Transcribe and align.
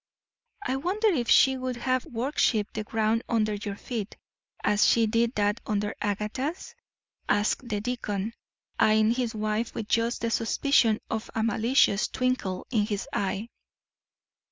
"I 0.65 0.77
wonder 0.77 1.09
if 1.09 1.29
she 1.29 1.57
would 1.57 1.75
have 1.75 2.07
worshipped 2.07 2.73
the 2.73 2.83
ground 2.83 3.21
under 3.29 3.53
your 3.53 3.75
feet, 3.75 4.17
as 4.63 4.83
she 4.87 5.05
did 5.05 5.35
that 5.35 5.61
under 5.63 5.93
Agatha's?" 6.01 6.73
asked 7.29 7.69
the 7.69 7.81
deacon, 7.81 8.33
eying 8.81 9.11
his 9.11 9.35
wife 9.35 9.75
with 9.75 9.87
just 9.87 10.21
the 10.21 10.31
suspicion 10.31 11.01
of 11.11 11.29
a 11.35 11.43
malicious 11.43 12.07
twinkle 12.07 12.65
in 12.71 12.87
his 12.87 13.07
eye. 13.13 13.49